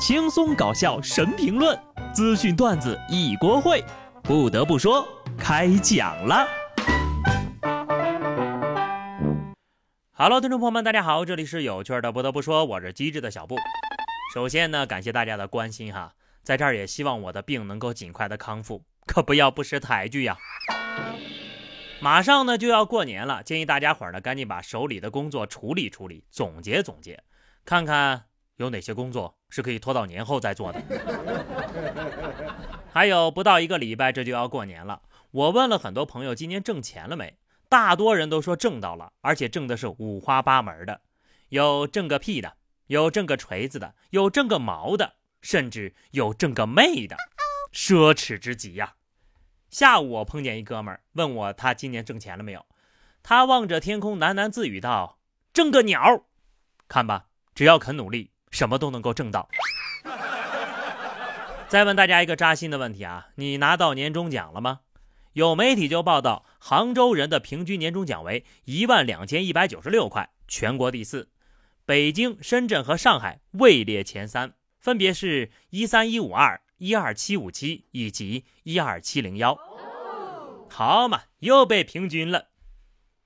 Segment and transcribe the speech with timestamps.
[0.00, 1.78] 轻松搞笑神评论，
[2.14, 3.84] 资讯段子一锅烩。
[4.22, 6.48] 不得不说，开讲了。
[10.12, 12.10] Hello，听众朋友们，大家好，这里是有趣的。
[12.10, 13.56] 不得不说，我是机智的小布。
[14.32, 20.38] 首先呢，感谢大家的关心哈，在这儿也希望我的病能够尽快的康复，可不要不识抬举呀。
[22.00, 27.22] 马上呢就要过年了，建议大家伙儿呢赶紧把手里的工作处理处理，总结总结，
[27.66, 28.24] 看看
[28.60, 30.82] 有哪些工作是可以拖到年后再做的。
[32.92, 35.02] 还有不到一个礼拜，这就要过年了。
[35.30, 37.38] 我问了很多朋友，今年挣钱了没？
[37.68, 41.00] 大多人都说挣到了，而且挣的是五花八门的，
[41.48, 42.54] 有挣个屁的，
[42.88, 47.16] 有挣个锤子的，有挣个毛的，甚至有挣个妹的，
[47.72, 48.94] 奢侈之极呀！
[49.70, 52.66] 下午我碰见一哥们儿，问我他今年挣钱了没有。
[53.22, 55.20] 他望着天空喃喃自语道
[55.54, 56.24] ：“挣个鸟！
[56.88, 59.48] 看吧，只要肯努力，什么都能够挣到。
[61.68, 64.80] ”再问大家一个扎心的问题啊，你拿到年终奖了吗？
[65.32, 71.30] 有媒体就报道，杭州人的平均年终奖为一万两千一百九十六块，全国第四。
[71.84, 76.60] 北京、深圳和上海位列前三，分别是一三一五二。
[76.78, 79.58] 一二七五七以及一二七零幺，
[80.70, 82.46] 好嘛，又被平均了。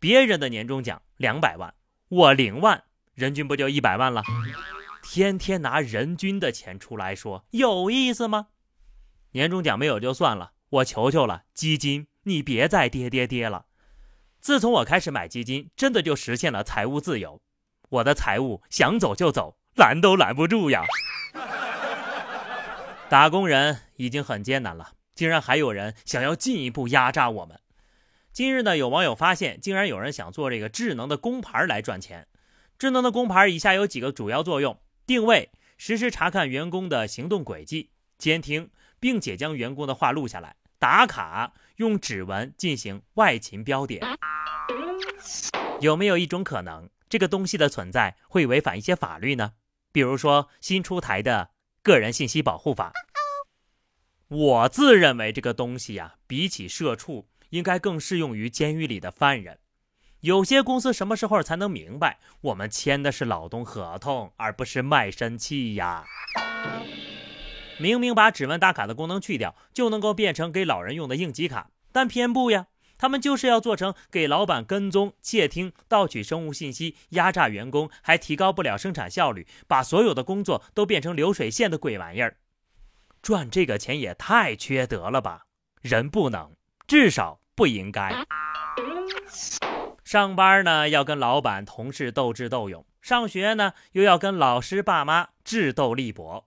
[0.00, 1.72] 别人的年终奖两百万，
[2.08, 2.82] 我零万，
[3.14, 4.24] 人均不就一百万了？
[5.08, 8.48] 天天拿人均的钱出来说，有意思吗？
[9.30, 13.66] 年终奖没有就算了，我求求了，基金你别再跌跌跌了。
[14.40, 17.40] 自从我开始买基金，真的就实现了财务自由，
[17.88, 20.84] 我的财务想走就走，拦都拦不住呀。
[23.08, 27.60] 打工人已经很艰难了，竟然还有人想要进一步压榨我们。
[28.32, 32.26] 今日呢，有网友发现，竟然有人想做这个智能的工牌来赚钱。
[32.78, 44.04] 智能的工牌以下有几个主要作用：定位、实时查看员工的行动轨迹、监听，并且将员工的话录下来；打卡，用指纹进行外勤标点。
[45.80, 49.52] 有没有一种可能，这个东西的存在会违反一些法律呢？
[49.92, 51.50] 比如说新出台的。
[51.82, 52.92] 个人信息保护法，
[54.26, 59.60] 我自认为这个东西呀，比起社畜，应该更适用于监狱里的犯人。
[60.20, 66.04] 有些公司什么时候才能明白，我们签的是劳动合同，而不是卖身契呀？
[67.78, 72.66] 明明把指纹打卡的功能去掉，就能够变成给老人用的应急卡，但偏不呀。
[72.98, 82.38] 他们就是要做成给老板跟踪、窃听、盗取生物信息、压榨员工，还提高不了生产效率，把所有的工作都变成流水线的鬼玩意儿。
[83.20, 85.42] 赚这个钱也太缺德了吧！
[85.82, 86.52] 人不能，
[86.86, 88.24] 至少不应该。
[90.06, 96.46] 上班呢要跟老板、同事斗智斗勇，上学呢又要跟老师、爸妈智斗力搏。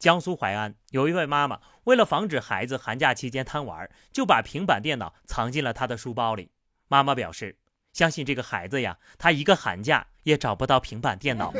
[0.00, 6.50] 江苏淮安有一位妈妈，为了防止孩子寒假期间贪玩，就把平板电脑藏进了他的书包里。
[6.88, 7.56] 妈妈表示，
[7.92, 11.54] 相信这个孩子呀，他一个寒假也找不到平板电脑。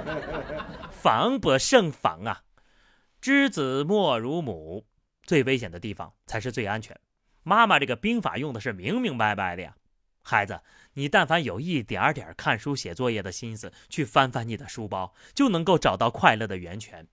[0.92, 2.42] 防不胜防啊！
[3.18, 4.84] 知子莫如母，
[5.22, 7.00] 最危险的地方才是最安全。
[7.42, 9.74] 妈妈这个兵法用的是明明白白的呀。
[10.24, 10.60] 孩子，
[10.94, 17.06] 你但凡有一点点看书写作业的心思，去翻翻你的书包，就能够找到快乐的源泉。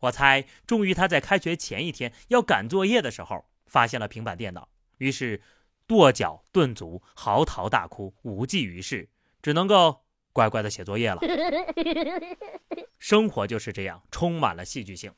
[0.00, 4.68] 我猜，终于他在开学前一天要赶作业的时候，发现了平板电脑，
[4.98, 5.42] 于是
[5.86, 9.08] 跺脚顿足，嚎啕大哭，无济于事，
[9.42, 11.20] 只能够乖乖的写作业了。
[12.98, 15.12] 生活就是这样，充满了戏剧性。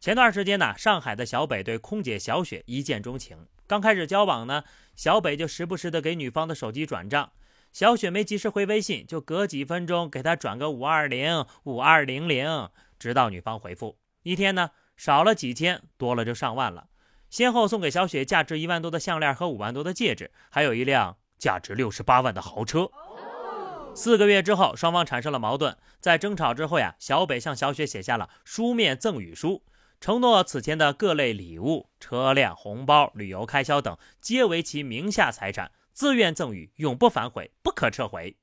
[0.00, 4.64] 前段时间呢，上海的小北对空姐小雪一见钟情，刚开始交往呢，
[4.96, 7.32] 小北就时不时的给女方的手机转账，
[7.70, 13.98] 小雪没及时回微信，就隔几分钟给他转个五二零五二零零，直到女方回复。
[14.22, 16.88] 一天呢，少了几千，多了就上万了。
[17.28, 22.90] 先后送给小雪价值一万多的项链和五万多的戒指，还有一辆价值六十八万的豪车。
[23.94, 29.62] 四个月之后，双方产生了矛盾，在争吵之后呀，小北向小雪写下了书面赠与书，
[30.00, 38.36] 承诺此前的各类礼物、车辆、红包、旅游开销等皆为其名下财产，自愿赠与，永不反悔，不可撤回。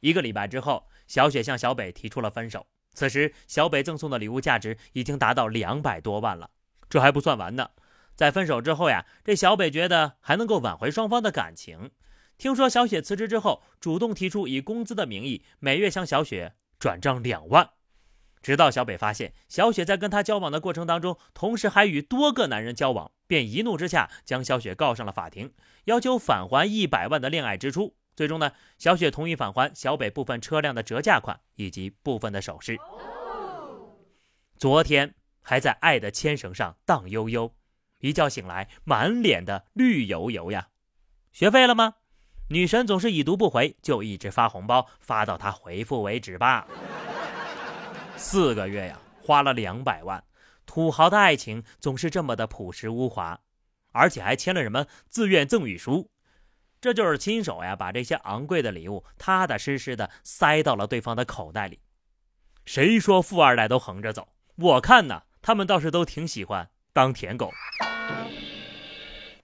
[0.00, 2.66] 一个礼拜之后，小雪向小北提出了分手。
[2.92, 6.50] 此时，小北赠送的礼物价值已经达到两百多万了。
[6.88, 7.70] 这还不算完呢，
[8.14, 11.90] 在分手之后呀，这小北觉得还能够挽回双方的感情。
[12.36, 17.70] 听说小雪辞职之后，主动提出以工资的名义每月向小雪转账两万。
[18.46, 25.52] 直到小北发现小雪在跟他交往的过程当中，同时还与多个男人交往，便一怒之下将小雪告上了法庭，
[25.86, 27.96] 要求返还一百万的恋爱支出。
[28.14, 32.78] 最终呢，小雪同意返还小北部分车辆的折价款以及部分的首饰。
[34.56, 37.52] 昨天还在爱的牵绳上荡悠悠，
[37.98, 40.68] 一觉醒来满脸的绿油油呀。
[41.32, 41.94] 学废了吗？
[42.50, 46.68] 女神总是已读不回，就一直发红包，发到她回复为止吧。
[48.16, 50.24] 四个月呀，花了两百万，
[50.64, 53.40] 土豪的爱情总是这么的朴实无华，
[53.92, 56.10] 而且还签了什么自愿赠与书。
[56.80, 61.80] 这就是亲手呀，把这些昂贵的礼物踏踏实实的塞到了对方的口袋里。
[62.64, 64.28] 谁说富二代都横着走？
[64.56, 67.52] 我看呢，他们倒是都挺喜欢当舔狗。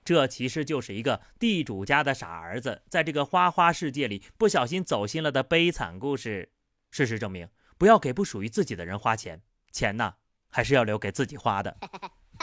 [0.04, 6.50] 这其实就是一个地主家的傻儿子，在这个花花世界里不小心走心了的悲惨故事。
[6.90, 7.48] 事实证明，
[7.82, 9.42] 不要给不属于自己的人花钱，
[9.72, 10.14] 钱呢
[10.48, 11.76] 还是要留给自己花的。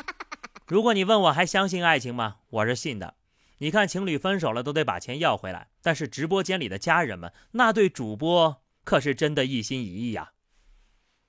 [0.68, 2.39] 如果你问我还相信爱情吗？
[2.50, 3.15] 我是信的。
[3.59, 10.33] 你看，情侣分手了都得把钱要回来，但是直播间里的家人们，那对主播可是真的一心一意呀。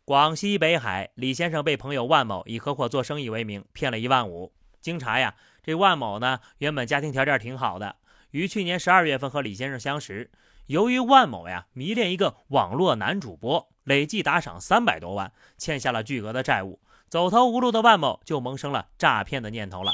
[0.04, 4.52] 广西北海，李先生被朋友万某以合伙做生意为名骗了一万五。
[4.80, 7.94] 经查呀，这万某呢原本家庭条件挺好的，
[8.32, 10.32] 于去年十二月份和李先生相识。
[10.66, 16.78] 由于万某呀迷恋一个网络男主播，累计打赏三百多万，欠下了巨额的债务，
[17.08, 19.90] 走投无路的万某就萌生了诈骗的念头了。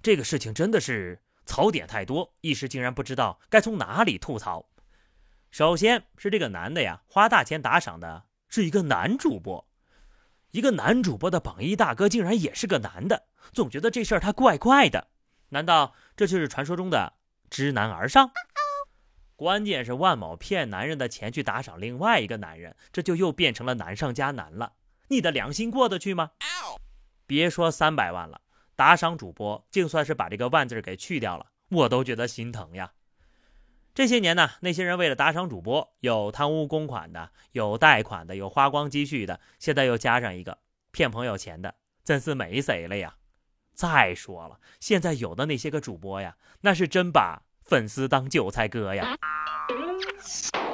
[0.00, 4.64] 这个事情真的是槽点太多，一时竟然不知道该从哪里吐槽。
[5.50, 9.68] 首先是这个男的呀，花大钱打赏的是一个男主播，
[10.52, 15.08] 一个男主播的榜一大哥竟然也是个男的，总觉得这事儿他怪怪的。
[15.50, 17.12] 难道这就是传说中的
[17.50, 18.30] 知难而上？
[19.38, 24.72] 关键是万某骗男人的钱去打赏另外一个男人，这就又变成了难上加难了。
[25.10, 26.32] 你的良心过得去吗？
[27.24, 28.40] 别说三百万了。
[28.74, 32.94] 打赏主播，竟算是把这个万字给去掉了，我都觉得心疼呀。
[33.94, 40.58] 这些年呢，那些人为了打赏主播，有贪污公款的，有贷款的，有花光积蓄的，现在又加上一个
[40.90, 43.14] 骗朋友钱的，真是没谁了呀。
[43.72, 49.16] 再说了，现在有的那些个主播呀，那是真把粉丝当韭菜割呀。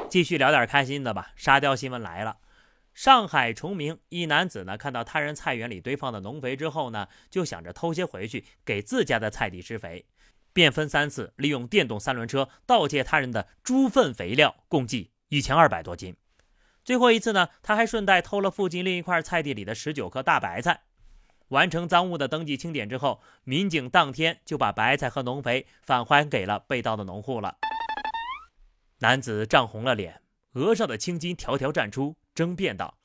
[0.08, 2.38] 继续聊点开心的吧，沙雕新闻来了。
[2.94, 10.06] 上海崇明一男子呢，看到他人菜园里堆放的农肥之后呢，就想着偷些回去给自家的菜地施肥，
[10.52, 16.14] 便分三次利用电动三轮车盗窃他人的猪粪肥料，共计一千二百多斤。
[16.84, 20.82] 最后一次呢，他还顺带偷了附近另一块菜地里的十九颗大白菜。
[21.48, 27.58] 完成赃物的登记清点之后，民警当天就把白菜和农肥返还给了被盗的农户了。
[28.98, 30.22] 男子涨红了脸，
[30.54, 32.16] 额上的青筋条条绽出。
[32.34, 32.98] 争辩道：“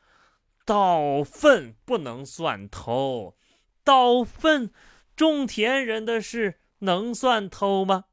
[0.65, 3.37] 盗粪不能算偷，
[3.83, 4.71] 盗粪
[5.15, 8.05] 种田人的事能算偷吗？”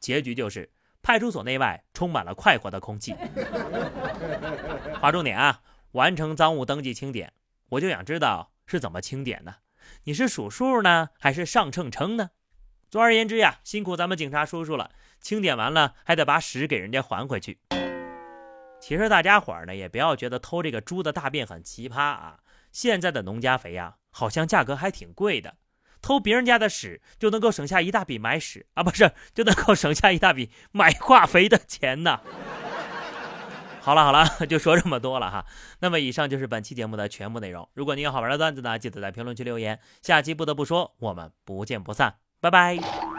[0.00, 0.72] 结局就是
[1.02, 3.14] 派出所内外充满了快活的空气。
[4.98, 5.60] 划重点啊！
[5.92, 7.34] 完成赃物登记清点，
[7.70, 9.56] 我就想知道是怎么清点的？
[10.04, 12.30] 你是数数呢，还是上秤称呢？
[12.90, 14.90] 总而言之呀，辛苦咱们警察叔叔了。
[15.20, 17.58] 清点完了，还得把屎给人家还回去。
[18.78, 22.40] 其实大家伙儿呢，也不要觉得偷这个猪的大便很奇葩啊！
[22.70, 25.56] 现在的农家肥呀，好像价格还挺贵的。
[26.00, 32.20] 偷别人家的屎就能够省下一大笔买屎啊，不是就能够省下一大笔买化肥的钱呢？
[33.80, 35.46] 好了好了， 就说这么多了哈。
[35.80, 37.68] 那么以上就是本期节目的全部内容。
[37.74, 39.80] 如果您有好玩的段子呢，记得在评论区留言。
[40.02, 43.17] 下期不得不说，我们不见不散，拜拜。